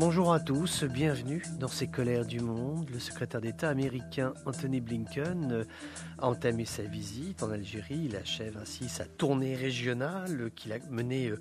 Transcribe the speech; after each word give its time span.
Bonjour 0.00 0.32
à 0.32 0.38
tous, 0.38 0.84
bienvenue 0.84 1.42
dans 1.58 1.66
ces 1.66 1.88
colères 1.88 2.24
du 2.24 2.38
monde. 2.38 2.88
Le 2.88 3.00
secrétaire 3.00 3.40
d'État 3.40 3.68
américain 3.68 4.32
Anthony 4.46 4.80
Blinken 4.80 5.64
a 6.18 6.28
entamé 6.28 6.64
sa 6.66 6.84
visite 6.84 7.42
en 7.42 7.50
Algérie. 7.50 8.02
Il 8.04 8.14
achève 8.14 8.56
ainsi 8.58 8.88
sa 8.88 9.06
tournée 9.06 9.56
régionale 9.56 10.52
qu'il 10.54 10.72
a 10.72 10.78
menée 10.88 11.30
euh, 11.30 11.40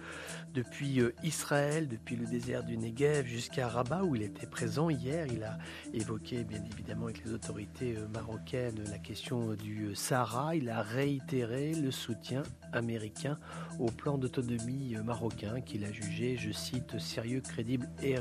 depuis 0.55 1.01
euh, 1.01 1.13
Israël, 1.23 1.87
depuis 1.87 2.15
le 2.15 2.25
désert 2.25 2.63
du 2.63 2.79
Negev 2.79 3.27
jusqu'à 3.27 3.67
Rabat 3.67 4.03
où 4.03 4.15
il 4.15 4.23
était 4.23 4.47
présent 4.47 4.89
hier. 4.89 5.27
Il 5.27 5.43
a 5.43 5.59
évoqué 5.93 6.43
bien 6.43 6.63
évidemment 6.73 7.05
avec 7.05 7.23
les 7.23 7.33
autorités 7.33 7.95
euh, 7.95 8.07
marocaines 8.11 8.83
la 8.89 8.97
question 8.97 9.53
du 9.53 9.93
Sahara. 9.93 10.55
Il 10.55 10.71
a 10.71 10.81
réitéré 10.81 11.73
le 11.75 11.91
soutien 11.91 12.41
américain 12.73 13.37
au 13.77 13.91
plan 13.91 14.17
d'autonomie 14.17 14.95
marocain 15.05 15.61
qu'il 15.61 15.85
a 15.85 15.91
jugé, 15.91 16.37
je 16.37 16.51
cite, 16.51 16.97
sérieux, 16.97 17.41
crédible 17.41 17.87
et 18.01 18.17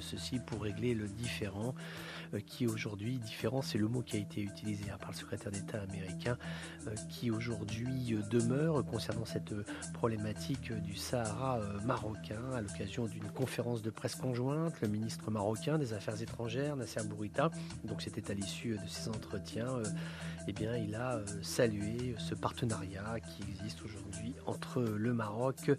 Ceci 0.00 0.38
pour 0.38 0.62
régler 0.62 0.94
le 0.94 1.06
différent 1.06 1.74
euh, 2.34 2.40
qui 2.40 2.66
aujourd'hui, 2.66 3.18
différent, 3.18 3.62
c'est 3.62 3.78
le 3.78 3.88
mot 3.88 4.02
qui 4.02 4.16
a 4.16 4.20
été 4.20 4.42
utilisé 4.42 4.84
hein, 4.90 4.96
par 5.00 5.10
le 5.10 5.16
secrétaire 5.16 5.50
d'État 5.50 5.80
américain, 5.80 6.36
euh, 6.86 6.94
qui 7.08 7.30
aujourd'hui 7.30 8.14
euh, 8.14 8.22
demeure 8.30 8.84
concernant 8.84 9.24
cette 9.24 9.54
problématique 9.94 10.72
du 10.72 10.94
Sahara 10.94 11.60
marocain 11.84 12.52
à 12.54 12.60
l'occasion 12.60 13.06
d'une 13.06 13.28
conférence 13.30 13.82
de 13.82 13.90
presse 13.90 14.14
conjointe. 14.14 14.80
Le 14.80 14.88
ministre 14.88 15.30
marocain 15.30 15.78
des 15.78 15.92
Affaires 15.92 16.20
étrangères, 16.20 16.76
Nasser 16.76 17.02
Bourita, 17.04 17.50
donc 17.84 18.02
c'était 18.02 18.30
à 18.30 18.34
l'issue 18.34 18.76
de 18.76 18.88
ces 18.88 19.08
entretiens, 19.08 19.82
eh 20.48 20.52
bien, 20.52 20.76
il 20.76 20.94
a 20.94 21.20
salué 21.42 22.14
ce 22.18 22.34
partenariat 22.34 23.20
qui 23.20 23.42
existe 23.50 23.82
aujourd'hui 23.84 24.34
entre 24.46 24.82
le 24.82 25.12
Maroc 25.12 25.70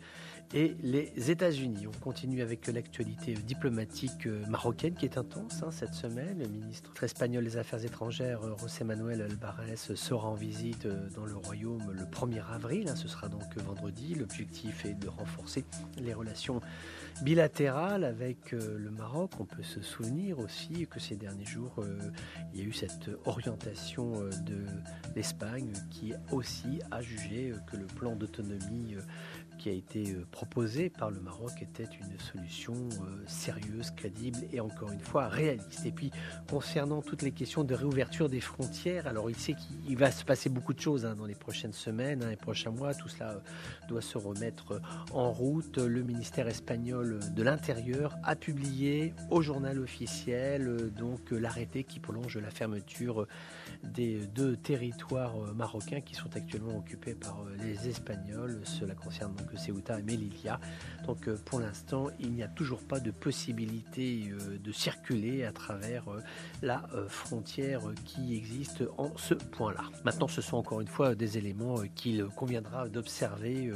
et 0.53 0.75
les 0.81 1.31
États-Unis. 1.31 1.87
On 1.87 1.99
continue 1.99 2.41
avec 2.41 2.67
l'actualité 2.67 3.33
diplomatique 3.51 4.27
marocaine 4.47 4.93
qui 4.93 5.03
est 5.03 5.17
intense 5.17 5.61
hein, 5.61 5.71
cette 5.71 5.93
semaine. 5.93 6.39
Le 6.39 6.47
ministre 6.47 7.03
espagnol 7.03 7.43
des 7.43 7.57
Affaires 7.57 7.83
étrangères, 7.83 8.39
José 8.57 8.85
Manuel 8.85 9.21
Alvarez, 9.21 9.75
sera 9.75 10.29
en 10.29 10.35
visite 10.35 10.87
dans 11.15 11.25
le 11.25 11.35
royaume 11.35 11.91
le 11.91 12.05
1er 12.05 12.41
avril. 12.49 12.87
Hein, 12.87 12.95
ce 12.95 13.09
sera 13.09 13.27
donc 13.27 13.43
vendredi. 13.57 14.15
L'objectif 14.15 14.85
est 14.85 14.93
de 14.93 15.09
renforcer 15.09 15.65
les 15.97 16.13
relations 16.13 16.61
bilatérales 17.23 18.05
avec 18.05 18.53
euh, 18.53 18.77
le 18.77 18.89
Maroc. 18.89 19.31
On 19.39 19.45
peut 19.45 19.63
se 19.63 19.81
souvenir 19.81 20.39
aussi 20.39 20.87
que 20.89 21.01
ces 21.01 21.17
derniers 21.17 21.45
jours, 21.45 21.73
euh, 21.79 21.99
il 22.53 22.61
y 22.61 22.63
a 22.63 22.65
eu 22.65 22.71
cette 22.71 23.09
orientation 23.25 24.21
euh, 24.21 24.29
de 24.45 24.65
l'Espagne 25.13 25.73
qui 25.89 26.13
aussi 26.31 26.79
a 26.89 27.01
jugé 27.01 27.53
que 27.69 27.75
le 27.75 27.85
plan 27.85 28.15
d'autonomie 28.15 28.95
qui 29.61 29.69
a 29.69 29.73
été 29.73 30.11
euh, 30.11 30.25
proposé 30.31 30.89
par 30.89 31.11
le 31.11 31.19
Maroc 31.19 31.51
était 31.61 31.83
une 31.83 32.17
solution 32.19 32.73
euh, 32.73 33.23
sérieuse, 33.27 33.91
crédible 33.91 34.39
et 34.51 34.59
encore 34.59 34.91
une 34.91 34.99
fois 34.99 35.27
réaliste. 35.27 35.85
Et 35.85 35.91
puis 35.91 36.09
concernant 36.49 37.03
toutes 37.03 37.21
les 37.21 37.31
questions 37.31 37.63
de 37.63 37.75
réouverture 37.75 38.27
des 38.27 38.41
frontières, 38.41 39.05
alors 39.05 39.29
il 39.29 39.35
sait 39.35 39.53
qu'il 39.53 39.95
va 39.97 40.09
se 40.09 40.25
passer 40.25 40.49
beaucoup 40.49 40.73
de 40.73 40.79
choses 40.79 41.05
hein, 41.05 41.15
dans 41.15 41.27
les 41.27 41.35
prochaines 41.35 41.73
semaines, 41.73 42.23
hein, 42.23 42.29
les 42.31 42.37
prochains 42.37 42.71
mois, 42.71 42.95
tout 42.95 43.07
cela 43.07 43.33
euh, 43.33 43.39
doit 43.87 44.01
se 44.01 44.17
remettre 44.17 44.81
en 45.13 45.31
route. 45.31 45.77
Le 45.77 46.01
ministère 46.01 46.47
espagnol 46.47 47.19
de 47.35 47.43
l'Intérieur 47.43 48.15
a 48.23 48.35
publié 48.35 49.13
au 49.29 49.43
journal 49.43 49.77
officiel 49.77 50.91
donc 50.97 51.29
l'arrêté 51.29 51.83
qui 51.83 51.99
prolonge 51.99 52.35
la 52.37 52.49
fermeture 52.49 53.27
des 53.83 54.25
deux 54.27 54.57
territoires 54.57 55.35
marocains 55.53 56.01
qui 56.01 56.15
sont 56.15 56.35
actuellement 56.35 56.77
occupés 56.77 57.13
par 57.13 57.45
les 57.59 57.87
Espagnols. 57.87 58.61
Cela 58.63 58.95
concerne 58.95 59.35
donc 59.35 59.50
Ceuta 59.57 59.99
et 59.99 60.03
Melilla. 60.03 60.59
Donc 61.05 61.27
euh, 61.27 61.37
pour 61.45 61.59
l'instant, 61.59 62.07
il 62.19 62.31
n'y 62.31 62.43
a 62.43 62.47
toujours 62.47 62.83
pas 62.83 62.99
de 62.99 63.11
possibilité 63.11 64.31
euh, 64.31 64.57
de 64.57 64.71
circuler 64.71 65.43
à 65.45 65.51
travers 65.51 66.07
euh, 66.09 66.21
la 66.61 66.83
frontière 67.07 67.81
qui 68.05 68.35
existe 68.35 68.83
en 68.97 69.11
ce 69.17 69.33
point-là. 69.33 69.83
Maintenant, 70.03 70.27
ce 70.27 70.41
sont 70.41 70.57
encore 70.57 70.81
une 70.81 70.87
fois 70.87 71.15
des 71.15 71.37
éléments 71.37 71.81
qu'il 71.95 72.25
conviendra 72.25 72.87
d'observer 72.87 73.71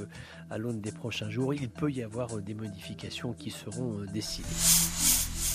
à 0.50 0.58
l'aune 0.58 0.81
des 0.81 0.91
prochains 0.91 1.30
jours. 1.30 1.53
Il 1.53 1.69
peut 1.69 1.92
y 1.92 2.03
avoir 2.03 2.38
des 2.42 2.53
modifications 2.53 3.34
qui 3.34 3.52
seront 3.52 4.02
décidées. 4.13 4.47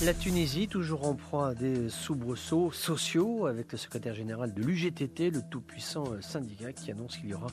La 0.03 0.15
Tunisie, 0.15 0.67
toujours 0.67 1.07
en 1.07 1.13
proie 1.13 1.49
à 1.49 1.53
des 1.53 1.87
soubresauts 1.89 2.71
sociaux, 2.71 3.45
avec 3.45 3.71
le 3.71 3.77
secrétaire 3.77 4.15
général 4.15 4.51
de 4.51 4.61
l'UGTT, 4.63 5.29
le 5.29 5.41
tout-puissant 5.43 6.05
syndicat, 6.21 6.73
qui 6.73 6.91
annonce 6.91 7.17
qu'il 7.17 7.29
y 7.29 7.33
aura 7.35 7.51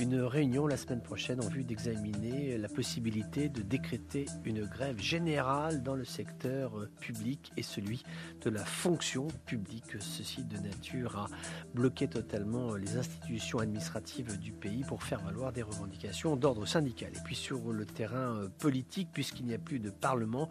une 0.00 0.22
réunion 0.22 0.66
la 0.66 0.78
semaine 0.78 1.02
prochaine 1.02 1.42
en 1.44 1.48
vue 1.48 1.62
d'examiner 1.62 2.56
la 2.56 2.68
possibilité 2.68 3.50
de 3.50 3.60
décréter 3.60 4.24
une 4.46 4.64
grève 4.64 4.98
générale 4.98 5.82
dans 5.82 5.94
le 5.94 6.06
secteur 6.06 6.78
euh, 6.78 6.90
public 7.00 7.52
et 7.58 7.62
celui 7.62 8.02
de 8.40 8.48
la 8.48 8.64
fonction 8.64 9.28
publique. 9.44 10.00
Ceci 10.00 10.42
de 10.44 10.56
nature 10.56 11.18
à 11.18 11.26
bloquer 11.74 12.08
totalement 12.08 12.76
les 12.76 12.96
institutions 12.96 13.58
administratives 13.58 14.38
du 14.38 14.52
pays 14.52 14.84
pour 14.84 15.02
faire 15.02 15.20
valoir 15.20 15.52
des 15.52 15.62
revendications 15.62 16.34
d'ordre 16.34 16.64
syndical. 16.64 17.10
Et 17.14 17.20
puis 17.22 17.36
sur 17.36 17.70
le 17.70 17.84
terrain 17.84 18.36
euh, 18.36 18.48
politique, 18.58 19.10
puisqu'il 19.12 19.44
n'y 19.44 19.54
a 19.54 19.58
plus 19.58 19.80
de 19.80 19.90
parlement, 19.90 20.48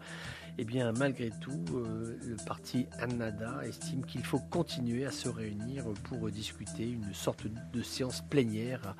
eh 0.58 0.64
bien 0.64 0.92
malgré 0.92 1.30
tout, 1.40 1.64
euh, 1.74 2.16
le 2.24 2.36
parti 2.46 2.86
Annada 3.00 3.62
estime 3.64 4.06
qu'il 4.06 4.24
faut 4.24 4.38
continuer 4.38 5.06
à 5.06 5.10
se 5.10 5.28
réunir 5.28 5.86
pour 6.04 6.30
discuter 6.30 6.88
une 6.88 7.14
sorte 7.14 7.46
de 7.72 7.82
séance 7.82 8.22
plénière 8.30 8.82
euh, 8.86 8.92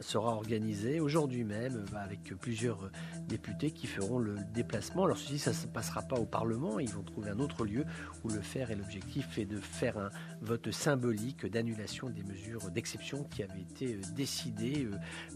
sera 0.00 0.30
organisé 0.30 1.00
aujourd'hui 1.00 1.44
même 1.44 1.84
bah, 1.92 2.00
avec 2.00 2.34
plusieurs 2.40 2.84
euh, 2.84 2.90
députés 3.28 3.70
qui 3.70 3.86
feront 3.86 4.18
le 4.18 4.36
déplacement. 4.52 5.04
Alors 5.04 5.18
ceci, 5.18 5.38
ça 5.38 5.50
ne 5.50 5.56
se 5.56 5.66
passera 5.66 6.02
pas 6.02 6.16
au 6.16 6.24
Parlement, 6.24 6.78
ils 6.78 6.90
vont 6.90 7.02
trouver 7.02 7.30
un 7.30 7.38
autre 7.38 7.64
lieu 7.64 7.84
où 8.24 8.28
le 8.28 8.40
faire 8.40 8.70
et 8.70 8.76
l'objectif 8.76 9.38
est 9.38 9.44
de 9.44 9.58
faire 9.58 9.98
un 9.98 10.10
vote 10.40 10.70
symbolique 10.70 11.46
d'annulation 11.46 12.08
des 12.08 12.22
mesures 12.22 12.70
d'exception 12.70 13.24
qui 13.24 13.42
avaient 13.42 13.62
été 13.62 13.94
euh, 13.94 14.00
décidées 14.14 14.88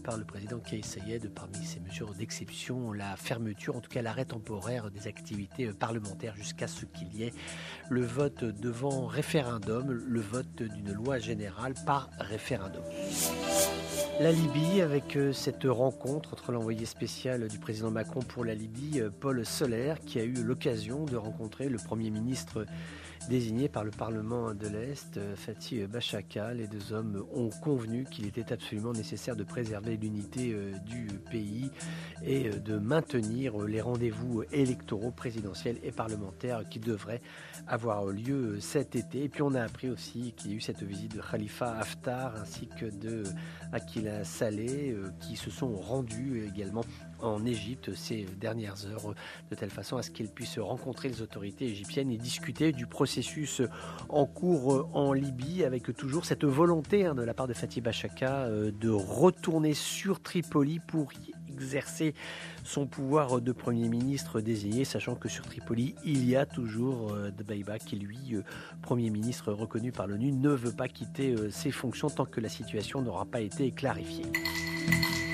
par 0.03 0.17
le 0.17 0.25
président 0.25 0.59
Kay 0.59 0.81
Sayed. 0.81 1.33
Parmi 1.33 1.65
ces 1.65 1.79
mesures 1.79 2.13
d'exception, 2.13 2.93
la 2.93 3.15
fermeture, 3.15 3.75
en 3.75 3.81
tout 3.81 3.89
cas 3.89 4.01
l'arrêt 4.01 4.25
temporaire 4.25 4.91
des 4.91 5.07
activités 5.07 5.67
parlementaires 5.73 6.35
jusqu'à 6.35 6.67
ce 6.67 6.85
qu'il 6.85 7.13
y 7.15 7.23
ait 7.23 7.33
le 7.89 8.05
vote 8.05 8.43
devant 8.43 9.05
référendum, 9.05 9.91
le 9.91 10.21
vote 10.21 10.63
d'une 10.63 10.93
loi 10.93 11.19
générale 11.19 11.73
par 11.85 12.09
référendum. 12.19 12.83
La 14.19 14.31
Libye, 14.31 14.81
avec 14.81 15.15
euh, 15.15 15.33
cette 15.33 15.63
rencontre 15.65 16.33
entre 16.33 16.51
l'envoyé 16.51 16.85
spécial 16.85 17.47
du 17.47 17.57
président 17.57 17.89
Macron 17.89 18.19
pour 18.19 18.45
la 18.45 18.53
Libye, 18.53 19.01
euh, 19.01 19.09
Paul 19.09 19.43
Solaire, 19.43 19.97
qui 20.05 20.19
a 20.19 20.23
eu 20.23 20.33
l'occasion 20.33 21.05
de 21.05 21.15
rencontrer 21.15 21.67
le 21.67 21.77
Premier 21.77 22.11
ministre 22.11 22.65
désigné 23.29 23.69
par 23.69 23.83
le 23.83 23.91
Parlement 23.91 24.53
de 24.53 24.67
l'Est, 24.67 25.17
euh, 25.17 25.35
Fatih 25.35 25.85
Bachaka. 25.85 26.53
Les 26.53 26.67
deux 26.67 26.93
hommes 26.93 27.25
ont 27.33 27.49
convenu 27.61 28.05
qu'il 28.05 28.27
était 28.27 28.51
absolument 28.53 28.93
nécessaire 28.93 29.35
de 29.35 29.43
préserver 29.43 29.97
l'unité 29.97 30.55
du 30.85 31.07
pays 31.31 31.71
et 32.23 32.49
de 32.49 32.77
maintenir 32.77 33.57
les 33.59 33.81
rendez-vous 33.81 34.43
électoraux 34.51 35.11
présidentiels 35.11 35.77
et 35.83 35.91
parlementaires 35.91 36.67
qui 36.69 36.79
devraient 36.79 37.21
avoir 37.67 38.05
lieu 38.05 38.59
cet 38.59 38.95
été. 38.95 39.23
Et 39.23 39.29
puis 39.29 39.41
on 39.41 39.53
a 39.55 39.61
appris 39.61 39.89
aussi 39.89 40.33
qu'il 40.37 40.51
y 40.51 40.53
a 40.53 40.57
eu 40.57 40.61
cette 40.61 40.83
visite 40.83 41.15
de 41.15 41.21
Khalifa 41.21 41.77
Haftar 41.77 42.35
ainsi 42.35 42.67
que 42.67 42.85
de 42.85 43.23
Akila 43.71 44.23
Saleh 44.23 44.91
euh, 44.91 45.09
qui 45.19 45.35
se 45.35 45.49
sont 45.49 45.75
rendus 45.75 46.45
également 46.47 46.83
en 47.23 47.45
Égypte 47.45 47.93
ces 47.95 48.25
dernières 48.39 48.85
heures 48.85 49.13
de 49.49 49.55
telle 49.55 49.69
façon 49.69 49.97
à 49.97 50.03
ce 50.03 50.11
qu'ils 50.11 50.29
puissent 50.29 50.59
rencontrer 50.59 51.09
les 51.09 51.21
autorités 51.21 51.65
égyptiennes 51.65 52.11
et 52.11 52.17
discuter 52.17 52.71
du 52.71 52.85
processus 52.85 53.61
en 54.09 54.25
cours 54.25 54.89
en 54.93 55.13
Libye 55.13 55.63
avec 55.63 55.95
toujours 55.95 56.25
cette 56.25 56.45
volonté 56.45 57.05
hein, 57.05 57.15
de 57.15 57.23
la 57.23 57.33
part 57.33 57.47
de 57.47 57.53
Fatih 57.53 57.81
Bachaka 57.81 58.45
euh, 58.45 58.71
de 58.71 58.89
retourner 58.89 59.73
sur 59.73 60.21
Tripoli 60.21 60.79
pour 60.79 61.13
y 61.13 61.33
exercer 61.53 62.13
son 62.63 62.87
pouvoir 62.87 63.41
de 63.41 63.51
Premier 63.51 63.87
ministre 63.87 64.41
désigné, 64.41 64.85
sachant 64.85 65.15
que 65.15 65.29
sur 65.29 65.45
Tripoli, 65.45 65.95
il 66.03 66.27
y 66.27 66.35
a 66.35 66.45
toujours 66.45 67.13
euh, 67.13 67.31
Dbeiba 67.31 67.79
qui, 67.79 67.97
lui, 67.97 68.35
euh, 68.35 68.41
Premier 68.81 69.09
ministre 69.09 69.53
reconnu 69.53 69.91
par 69.91 70.07
l'ONU, 70.07 70.31
ne 70.31 70.49
veut 70.49 70.71
pas 70.71 70.87
quitter 70.87 71.33
euh, 71.33 71.51
ses 71.51 71.71
fonctions 71.71 72.09
tant 72.09 72.25
que 72.25 72.41
la 72.41 72.49
situation 72.49 73.01
n'aura 73.01 73.25
pas 73.25 73.41
été 73.41 73.71
clarifiée. 73.71 74.25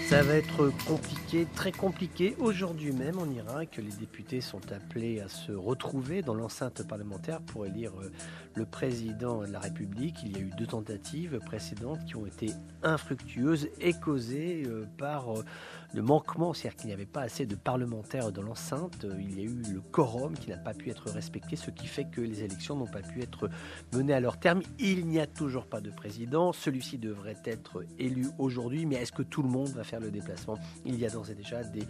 Ça 0.10 0.24
va 0.24 0.38
être 0.38 0.72
compliqué, 0.88 1.46
très 1.54 1.72
compliqué. 1.72 2.36
Aujourd'hui 2.40 2.92
même 2.92 3.20
en 3.20 3.30
Irak, 3.30 3.78
les 3.78 3.92
députés 3.92 4.42
sont 4.42 4.72
appelés 4.72 5.20
à 5.20 5.28
se 5.28 5.52
retrouver 5.52 6.24
dans 6.24 6.34
l'enceinte 6.34 6.82
parlementaire 6.88 7.42
pour 7.42 7.68
élire 7.68 7.92
euh, 8.02 8.12
le 8.56 8.66
président 8.66 9.44
de 9.44 9.52
la 9.52 9.60
République. 9.60 10.16
Il 10.24 10.36
y 10.36 10.38
a 10.38 10.40
eu 10.40 10.50
deux 10.58 10.66
tentatives 10.66 11.38
précédentes 11.46 12.04
qui 12.08 12.16
ont 12.16 12.26
été 12.26 12.50
infructueuses 12.82 13.70
et 13.80 13.94
causées 13.94 14.64
euh, 14.66 14.88
par 14.98 15.32
euh, 15.32 15.46
le 15.94 16.02
manquement, 16.02 16.56
c'est-à-dire 16.56 16.78
qu'il 16.78 16.88
n'y 16.88 16.94
avait 16.94 17.06
pas 17.06 17.22
assez 17.22 17.46
de 17.46 17.56
parlementaires 17.56 18.32
dans 18.32 18.42
l'enceinte. 18.42 19.06
Il 19.20 19.40
y 19.40 19.42
a 19.42 19.46
eu 19.46 19.62
le 19.72 19.80
quorum 19.80 20.34
qui 20.34 20.50
n'a 20.50 20.58
pas 20.58 20.74
pu 20.74 20.90
être 20.90 21.12
respecté, 21.12 21.56
ce 21.56 21.70
qui 21.70 21.86
fait 21.86 22.06
que 22.06 22.22
les 22.22 22.44
élections 22.44 22.76
n'ont 22.76 22.88
pas 22.88 23.02
pu 23.02 23.22
être 23.22 23.50
menées 23.94 24.14
à 24.14 24.20
leur 24.20 24.40
terme. 24.40 24.62
Il 24.80 25.06
n'y 25.06 25.20
a 25.20 25.28
toujours 25.28 25.68
pas 25.68 25.82
de 25.82 25.92
président. 25.92 26.52
Celui-ci 26.52 26.98
devrait 26.98 27.42
être 27.46 27.84
élu 28.00 28.28
aujourd'hui, 28.40 28.88
mais 28.88 28.96
est-ce 28.96 29.12
que 29.12 29.24
tout 29.24 29.44
le 29.44 29.50
monde 29.50 29.70
va 29.70 29.84
faire 29.84 29.99
le 30.00 30.12
déplacement 30.12 30.57
Il 30.86 31.00
y 31.00 31.06
a 31.06 31.10
d'ores 31.10 31.30
et 31.30 31.36
déjà 31.36 31.63
des 31.63 31.84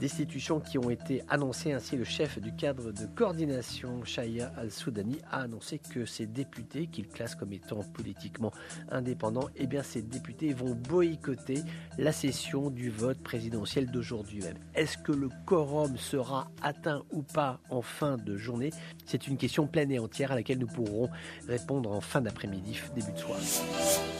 destitutions 0.00 0.60
qui 0.60 0.78
ont 0.78 0.90
été 0.90 1.22
annoncées. 1.28 1.72
Ainsi, 1.72 1.96
le 1.96 2.04
chef 2.04 2.38
du 2.38 2.54
cadre 2.54 2.92
de 2.92 3.06
coordination, 3.06 4.04
Shaya 4.04 4.52
al-Soudani, 4.56 5.18
a 5.30 5.42
annoncé 5.42 5.78
que 5.78 6.04
ces 6.04 6.26
députés, 6.26 6.86
qu'il 6.86 7.08
classe 7.08 7.34
comme 7.34 7.52
étant 7.52 7.82
politiquement 7.94 8.52
indépendants, 8.90 9.48
eh 9.56 9.66
bien, 9.66 9.82
ces 9.82 10.02
députés 10.02 10.52
vont 10.52 10.74
boycotter 10.74 11.62
la 11.98 12.12
session 12.12 12.70
du 12.70 12.90
vote 12.90 13.22
présidentiel 13.22 13.90
d'aujourd'hui 13.90 14.40
même. 14.40 14.58
Est-ce 14.74 14.98
que 14.98 15.12
le 15.12 15.28
quorum 15.46 15.96
sera 15.96 16.50
atteint 16.62 17.02
ou 17.12 17.22
pas 17.22 17.60
en 17.70 17.82
fin 17.82 18.16
de 18.16 18.36
journée? 18.36 18.70
C'est 19.06 19.26
une 19.26 19.36
question 19.36 19.66
pleine 19.66 19.90
et 19.90 19.98
entière 19.98 20.32
à 20.32 20.34
laquelle 20.34 20.58
nous 20.58 20.66
pourrons 20.66 21.08
répondre 21.46 21.90
en 21.90 22.00
fin 22.00 22.20
d'après-midi, 22.20 22.78
début 22.94 23.12
de 23.12 23.18
soirée. 23.18 24.17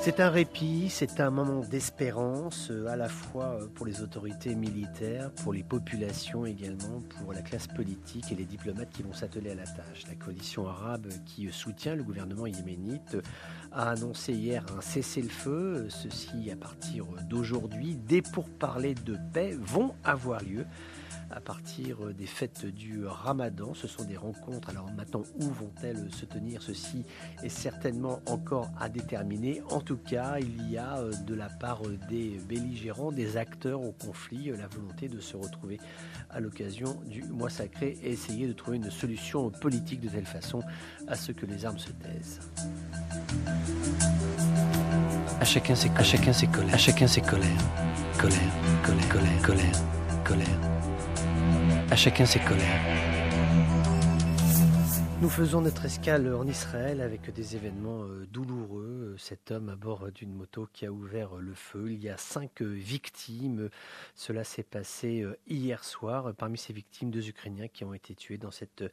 C'est 0.00 0.20
un 0.20 0.30
répit, 0.30 0.88
c'est 0.90 1.20
un 1.20 1.30
moment 1.30 1.60
d'espérance, 1.60 2.70
euh, 2.70 2.86
à 2.86 2.96
la 2.96 3.08
fois 3.08 3.58
euh, 3.60 3.66
pour 3.66 3.84
les 3.84 4.00
autorités 4.00 4.54
militaires, 4.54 5.30
pour 5.42 5.52
les 5.52 5.64
populations 5.64 6.46
également, 6.46 7.02
pour 7.18 7.32
la 7.32 7.42
classe 7.42 7.66
politique 7.66 8.30
et 8.30 8.36
les 8.36 8.44
diplomates 8.44 8.90
qui 8.90 9.02
vont 9.02 9.12
s'atteler 9.12 9.50
à 9.50 9.54
la 9.56 9.64
tâche. 9.64 10.04
La 10.08 10.14
coalition 10.14 10.68
arabe 10.68 11.08
qui 11.26 11.50
soutient 11.50 11.96
le 11.96 12.04
gouvernement 12.04 12.46
yéménite 12.46 13.18
a 13.72 13.90
annoncé 13.90 14.32
hier 14.32 14.64
un 14.76 14.80
cessez-le-feu. 14.80 15.88
Ceci 15.90 16.50
à 16.50 16.56
partir 16.56 17.04
d'aujourd'hui. 17.28 17.96
Des 17.96 18.22
pourparlers 18.22 18.94
de 18.94 19.18
paix 19.34 19.56
vont 19.60 19.94
avoir 20.04 20.42
lieu 20.42 20.64
à 21.30 21.40
partir 21.40 21.98
des 22.14 22.26
fêtes 22.26 22.66
du 22.66 23.04
Ramadan. 23.06 23.74
Ce 23.74 23.86
sont 23.86 24.04
des 24.04 24.16
rencontres. 24.16 24.70
Alors 24.70 24.90
maintenant, 24.92 25.22
où 25.40 25.44
vont-elles 25.44 26.10
se 26.12 26.24
tenir? 26.24 26.62
Ceci 26.62 27.04
est 27.42 27.48
certainement 27.48 28.20
encore 28.26 28.70
à 28.78 28.88
déterminer. 28.88 29.62
En 29.70 29.80
tout 29.80 29.96
cas, 29.96 30.36
il 30.38 30.70
y 30.70 30.78
a 30.78 30.98
euh, 30.98 31.12
de 31.26 31.34
la 31.34 31.48
part 31.48 31.82
des 32.08 32.38
belligérants, 32.48 33.12
des 33.12 33.36
acteurs 33.36 33.82
au 33.82 33.92
conflit, 33.92 34.50
la 34.56 34.66
volonté 34.68 35.08
de 35.08 35.20
se 35.20 35.36
retrouver 35.36 35.78
à 36.30 36.40
l'occasion 36.40 37.00
du 37.06 37.22
mois 37.24 37.50
sacré 37.50 37.98
et 38.02 38.12
essayer 38.12 38.46
de 38.46 38.52
trouver 38.52 38.78
une 38.78 38.90
solution 38.90 39.50
politique 39.50 40.00
de 40.00 40.08
telle 40.08 40.26
façon 40.26 40.62
à 41.06 41.14
ce 41.14 41.32
que 41.32 41.46
les 41.46 41.64
armes 41.64 41.78
se 41.78 41.90
taisent. 41.90 42.40
À 45.40 45.44
chacun 45.44 45.74
ses, 45.74 45.90
à 45.90 46.02
chacun 46.02 46.32
ses 46.32 46.46
colères. 46.48 46.74
À 46.74 46.78
chacun 46.78 47.06
ses 47.06 47.20
colères. 47.20 47.48
Colère, 48.18 48.38
colère, 48.84 49.08
colère, 49.08 49.42
colère, 49.42 49.82
colère. 50.24 50.77
À 51.90 51.96
chacun 51.96 52.26
ses 52.26 52.38
colères. 52.40 52.80
Nous 55.20 55.30
faisons 55.30 55.62
notre 55.62 55.86
escale 55.86 56.32
en 56.32 56.46
Israël 56.46 57.00
avec 57.00 57.32
des 57.32 57.56
événements 57.56 58.04
euh, 58.04 58.26
douloureux. 58.30 59.16
Cet 59.18 59.50
homme 59.50 59.68
à 59.68 59.74
bord 59.74 60.12
d'une 60.12 60.32
moto 60.32 60.68
qui 60.72 60.86
a 60.86 60.92
ouvert 60.92 61.36
le 61.36 61.54
feu. 61.54 61.90
Il 61.90 62.00
y 62.00 62.08
a 62.08 62.16
cinq 62.16 62.62
victimes. 62.62 63.68
Cela 64.14 64.44
s'est 64.44 64.62
passé 64.62 65.22
euh, 65.22 65.36
hier 65.48 65.82
soir. 65.82 66.34
Parmi 66.36 66.56
ces 66.56 66.72
victimes, 66.72 67.10
deux 67.10 67.28
Ukrainiens 67.28 67.68
qui 67.68 67.84
ont 67.84 67.94
été 67.94 68.14
tués 68.14 68.38
dans 68.38 68.52
cette 68.52 68.84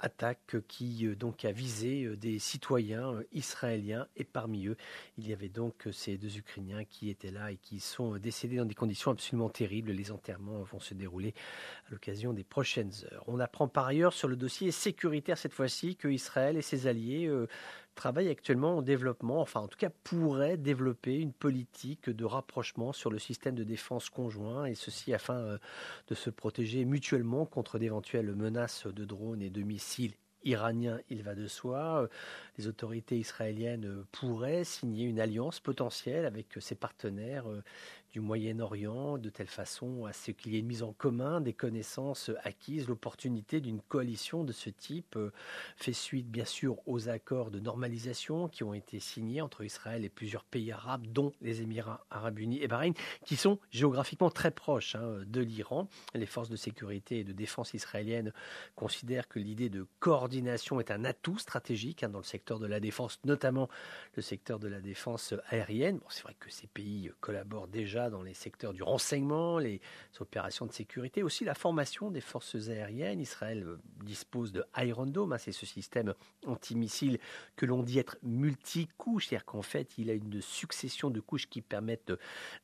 attaque 0.00 0.56
qui 0.68 1.06
euh, 1.06 1.14
donc 1.14 1.44
a 1.44 1.52
visé 1.52 2.04
euh, 2.04 2.16
des 2.16 2.38
citoyens 2.38 3.14
euh, 3.14 3.24
israéliens 3.32 4.06
et 4.16 4.24
parmi 4.24 4.66
eux 4.66 4.76
il 5.16 5.28
y 5.28 5.32
avait 5.32 5.48
donc 5.48 5.88
ces 5.92 6.16
deux 6.16 6.38
Ukrainiens 6.38 6.84
qui 6.84 7.10
étaient 7.10 7.30
là 7.30 7.50
et 7.52 7.56
qui 7.56 7.80
sont 7.80 8.16
décédés 8.18 8.56
dans 8.56 8.64
des 8.64 8.74
conditions 8.74 9.10
absolument 9.10 9.48
terribles. 9.48 9.90
Les 9.90 10.10
enterrements 10.10 10.62
vont 10.62 10.80
se 10.80 10.94
dérouler 10.94 11.34
à 11.88 11.90
l'occasion 11.92 12.32
des 12.32 12.44
prochaines 12.44 12.92
heures. 13.10 13.24
On 13.26 13.40
apprend 13.40 13.68
par 13.68 13.86
ailleurs 13.86 14.12
sur 14.12 14.28
le 14.28 14.36
dossier 14.36 14.70
sécuritaire 14.70 15.38
cette 15.38 15.52
fois-ci 15.52 15.96
que 15.96 16.08
Israël 16.08 16.56
et 16.56 16.62
ses 16.62 16.86
alliés 16.86 17.28
travaille 17.98 18.28
actuellement 18.28 18.78
en 18.78 18.82
développement, 18.82 19.40
enfin 19.40 19.60
en 19.60 19.66
tout 19.66 19.76
cas 19.76 19.90
pourrait 20.04 20.56
développer 20.56 21.16
une 21.16 21.32
politique 21.32 22.08
de 22.08 22.24
rapprochement 22.24 22.92
sur 22.92 23.10
le 23.10 23.18
système 23.18 23.56
de 23.56 23.64
défense 23.64 24.08
conjoint, 24.08 24.66
et 24.66 24.76
ceci 24.76 25.12
afin 25.12 25.34
euh, 25.34 25.58
de 26.06 26.14
se 26.14 26.30
protéger 26.30 26.84
mutuellement 26.84 27.44
contre 27.44 27.80
d'éventuelles 27.80 28.34
menaces 28.36 28.86
de 28.86 29.04
drones 29.04 29.42
et 29.42 29.50
de 29.50 29.62
missiles 29.62 30.14
iraniens, 30.44 31.00
il 31.10 31.22
va 31.24 31.34
de 31.34 31.48
soi. 31.48 32.08
Les 32.56 32.68
autorités 32.68 33.18
israéliennes 33.18 34.04
pourraient 34.12 34.64
signer 34.64 35.04
une 35.04 35.18
alliance 35.18 35.58
potentielle 35.58 36.24
avec 36.24 36.46
ses 36.60 36.76
partenaires 36.76 37.50
euh, 37.50 37.62
du 38.12 38.20
Moyen-Orient, 38.20 39.18
de 39.18 39.28
telle 39.28 39.48
façon 39.48 40.06
à 40.06 40.12
ce 40.12 40.30
qu'il 40.30 40.52
y 40.52 40.56
ait 40.56 40.60
une 40.60 40.66
mise 40.66 40.82
en 40.82 40.92
commun 40.92 41.40
des 41.40 41.52
connaissances 41.52 42.30
acquises. 42.42 42.88
L'opportunité 42.88 43.60
d'une 43.60 43.80
coalition 43.80 44.44
de 44.44 44.52
ce 44.52 44.70
type 44.70 45.16
euh, 45.16 45.32
fait 45.76 45.92
suite 45.92 46.30
bien 46.30 46.44
sûr 46.44 46.76
aux 46.86 47.08
accords 47.08 47.50
de 47.50 47.60
normalisation 47.60 48.48
qui 48.48 48.64
ont 48.64 48.72
été 48.72 48.98
signés 49.00 49.42
entre 49.42 49.62
Israël 49.64 50.04
et 50.04 50.08
plusieurs 50.08 50.44
pays 50.44 50.72
arabes, 50.72 51.06
dont 51.06 51.32
les 51.42 51.60
Émirats 51.62 52.06
arabes 52.10 52.38
unis 52.38 52.62
et 52.62 52.68
Bahreïn, 52.68 52.94
qui 53.24 53.36
sont 53.36 53.58
géographiquement 53.70 54.30
très 54.30 54.50
proches 54.50 54.94
hein, 54.94 55.20
de 55.26 55.40
l'Iran. 55.40 55.88
Les 56.14 56.26
forces 56.26 56.48
de 56.48 56.56
sécurité 56.56 57.20
et 57.20 57.24
de 57.24 57.32
défense 57.32 57.74
israéliennes 57.74 58.32
considèrent 58.74 59.28
que 59.28 59.38
l'idée 59.38 59.68
de 59.68 59.86
coordination 60.00 60.80
est 60.80 60.90
un 60.90 61.04
atout 61.04 61.38
stratégique 61.38 62.02
hein, 62.02 62.08
dans 62.08 62.18
le 62.18 62.24
secteur 62.24 62.58
de 62.58 62.66
la 62.66 62.80
défense, 62.80 63.18
notamment 63.24 63.68
le 64.14 64.22
secteur 64.22 64.58
de 64.58 64.68
la 64.68 64.80
défense 64.80 65.34
aérienne. 65.50 65.98
Bon, 65.98 66.06
c'est 66.08 66.22
vrai 66.22 66.36
que 66.38 66.50
ces 66.50 66.66
pays 66.68 67.10
collaborent 67.20 67.68
déjà 67.68 67.97
dans 68.08 68.22
les 68.22 68.34
secteurs 68.34 68.72
du 68.72 68.82
renseignement, 68.82 69.58
les 69.58 69.80
opérations 70.20 70.66
de 70.66 70.72
sécurité, 70.72 71.22
aussi 71.22 71.44
la 71.44 71.54
formation 71.54 72.10
des 72.10 72.20
forces 72.20 72.68
aériennes. 72.68 73.20
Israël 73.20 73.64
euh, 73.64 73.80
dispose 74.04 74.52
de 74.52 74.64
Iron 74.76 75.06
Dome, 75.06 75.32
hein, 75.32 75.38
c'est 75.38 75.52
ce 75.52 75.66
système 75.66 76.14
antimissile 76.46 77.18
que 77.56 77.66
l'on 77.66 77.82
dit 77.82 77.98
être 77.98 78.16
multicouche, 78.22 79.28
c'est-à-dire 79.28 79.44
qu'en 79.44 79.62
fait 79.62 79.98
il 79.98 80.10
a 80.10 80.12
une 80.12 80.40
succession 80.40 81.10
de 81.10 81.20
couches 81.20 81.48
qui 81.48 81.60
permettent 81.60 82.12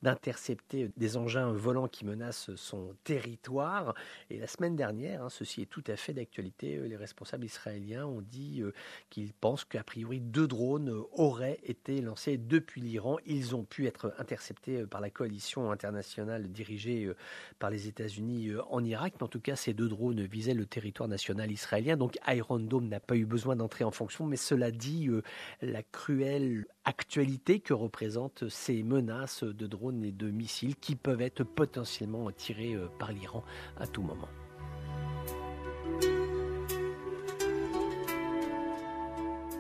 d'intercepter 0.03 0.91
des 0.97 1.17
engins 1.17 1.53
volants 1.53 1.89
qui 1.89 2.05
menacent 2.05 2.55
son 2.55 2.95
territoire. 3.05 3.95
Et 4.31 4.39
la 4.39 4.47
semaine 4.47 4.77
dernière, 4.77 5.25
hein, 5.25 5.29
ceci 5.29 5.63
est 5.63 5.67
tout 5.67 5.85
à 5.89 5.97
fait 5.97 6.13
d'actualité, 6.13 6.77
euh, 6.77 6.87
les 6.87 6.97
responsables 6.97 7.45
israéliens 7.45 8.07
ont 8.07 8.23
dit 8.23 8.63
euh, 8.63 8.73
qu'ils 9.11 9.33
pensent 9.33 9.65
qu'a 9.65 9.83
priori 9.83 10.21
deux 10.21 10.47
drones 10.47 11.03
auraient 11.13 11.59
été 11.65 12.01
lancés 12.01 12.39
depuis 12.39 12.81
l'Iran. 12.81 13.19
Ils 13.27 13.57
ont 13.57 13.65
pu 13.65 13.87
être 13.87 14.15
interceptés 14.19 14.87
par 14.87 15.01
la 15.01 15.11
coalition 15.25 15.71
internationale 15.71 16.49
dirigée 16.53 17.07
euh, 17.07 17.17
par 17.59 17.71
les 17.71 17.89
États-Unis 17.89 18.49
euh, 18.49 18.61
en 18.69 18.85
Irak. 18.85 19.15
Mais 19.17 19.23
en 19.23 19.29
tout 19.29 19.41
cas, 19.41 19.57
ces 19.57 19.73
deux 19.73 19.89
drones 19.89 20.21
visaient 20.23 20.53
le 20.53 20.67
territoire 20.67 21.09
national 21.09 21.51
israélien. 21.51 21.97
Donc 21.97 22.19
Iron 22.29 22.59
Dome 22.59 22.89
n'a 22.89 23.01
pas 23.01 23.17
eu 23.17 23.25
besoin 23.25 23.57
d'entrer 23.57 23.85
en 23.85 23.91
fonction. 23.91 24.27
Mais 24.27 24.37
cela 24.37 24.71
dit, 24.71 25.09
euh, 25.09 25.23
la 25.63 25.83
cruelle 25.83 26.67
actualité 26.85 27.61
que 27.61 27.73
représentent 27.73 28.47
ces 28.51 28.83
menaces 28.83 29.45
de 29.45 29.67
drones 29.67 30.05
et 30.05 30.13
de 30.13 30.31
missiles 30.31 30.77
qui 30.77 30.95
peuvent 30.95 31.23
être 31.23 31.43
potentiellement 31.43 32.31
tirés 32.31 32.77
par 32.99 33.11
l'Iran 33.13 33.43
à 33.79 33.87
tout 33.87 34.03
moment. 34.03 34.29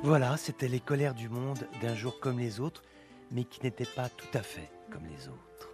Voilà, 0.02 0.36
c'était 0.36 0.68
les 0.68 0.80
colères 0.80 1.14
du 1.14 1.30
monde 1.30 1.66
d'un 1.80 1.94
jour 1.94 2.20
comme 2.20 2.38
les 2.38 2.60
autres, 2.60 2.82
mais 3.34 3.44
qui 3.44 3.62
n'étaient 3.62 3.84
pas 3.84 4.08
tout 4.08 4.38
à 4.38 4.42
fait 4.42 4.70
comme 4.90 5.04
les 5.06 5.28
autres. 5.28 5.68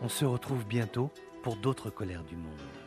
On 0.00 0.08
se 0.08 0.24
retrouve 0.24 0.64
bientôt 0.64 1.10
pour 1.42 1.56
d'autres 1.56 1.90
colères 1.90 2.24
du 2.24 2.36
monde. 2.36 2.79